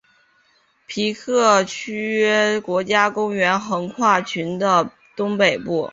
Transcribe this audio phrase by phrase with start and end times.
[0.87, 5.87] 皮克区国家公园横跨郡的东北部。